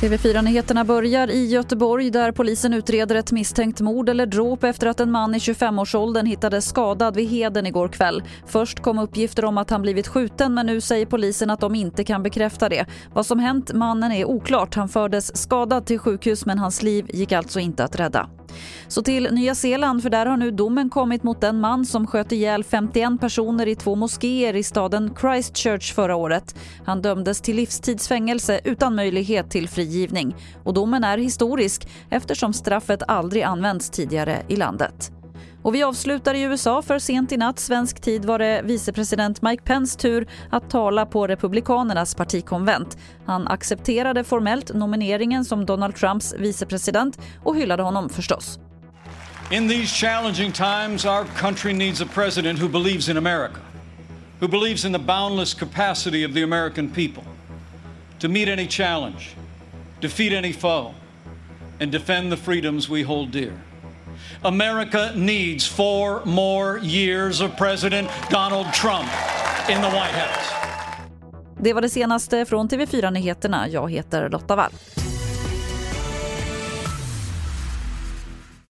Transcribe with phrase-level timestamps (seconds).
[0.00, 5.10] TV4-nyheterna börjar i Göteborg där polisen utreder ett misstänkt mord eller dråp efter att en
[5.10, 8.22] man i 25-årsåldern hittades skadad vid Heden igår kväll.
[8.46, 12.04] Först kom uppgifter om att han blivit skjuten men nu säger polisen att de inte
[12.04, 12.86] kan bekräfta det.
[13.12, 14.74] Vad som hänt mannen är oklart.
[14.74, 18.28] Han fördes skadad till sjukhus men hans liv gick alltså inte att rädda.
[18.88, 22.32] Så till Nya Zeeland, för där har nu domen kommit mot den man som sköt
[22.32, 26.54] ihjäl 51 personer i två moskéer i staden Christchurch förra året.
[26.86, 30.36] Han dömdes till livstidsfängelse utan möjlighet till frigivning.
[30.64, 35.12] Och domen är historisk eftersom straffet aldrig använts tidigare i landet.
[35.62, 39.62] Och vi avslutar i USA för sent i natt svensk tid var det vicepresident Mike
[39.62, 42.98] Pence tur att tala på Republikanernas partikonvent.
[43.26, 48.60] Han accepterade formellt nomineringen som Donald Trumps vicepresident och hyllade honom förstås.
[49.50, 53.62] In these challenging times our country needs a president who believes in America,
[54.40, 57.24] who believes in the boundless capacity of the American people
[58.18, 59.34] to meet any challenge,
[60.00, 60.94] defeat any foe
[61.80, 63.58] and defend the freedoms we hold dear.
[64.44, 69.08] America needs four more years of President Donald Trump
[69.70, 70.52] in the White House.
[71.60, 73.68] Det var det senaste från TV4 Nyheterna.
[73.68, 74.70] Jag heter Lotta Wall.